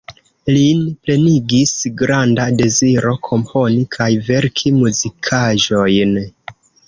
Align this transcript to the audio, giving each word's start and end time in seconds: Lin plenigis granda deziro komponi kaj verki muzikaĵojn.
Lin 0.53 0.79
plenigis 1.07 1.73
granda 1.99 2.47
deziro 2.63 3.13
komponi 3.29 3.83
kaj 3.99 4.09
verki 4.31 4.73
muzikaĵojn. 4.81 6.19